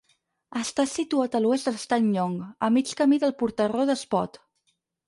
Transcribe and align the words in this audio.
Està 0.61 0.85
situat 0.93 1.37
a 1.39 1.43
l'oest 1.43 1.69
de 1.69 1.75
l'Estany 1.75 2.09
Llong, 2.17 2.41
a 2.69 2.73
mig 2.79 2.97
camí 3.03 3.25
del 3.27 3.39
Portarró 3.45 3.89
d'Espot. 3.93 4.43